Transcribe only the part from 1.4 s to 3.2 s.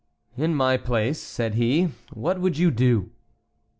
he, "what would you do?"